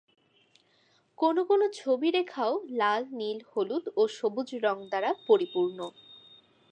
কোনও 1.17 1.41
কোনও 1.43 1.67
ছবি 1.73 2.09
রেখা 2.11 2.43
ও 2.45 2.55
লাল, 2.71 3.01
নীল, 3.11 3.39
হলুদ 3.51 3.85
ও 3.95 4.01
সবুজ 4.17 4.49
রং 4.65 4.77
দ্বারা 4.89 5.11
পরিপূর্ণ। 5.27 5.79